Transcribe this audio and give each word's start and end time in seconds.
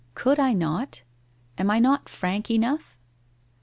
Could 0.15 0.39
I 0.39 0.53
not? 0.53 1.03
Am 1.59 1.69
I 1.69 1.77
not 1.77 2.09
frank 2.09 2.49
enough?' 2.49 2.97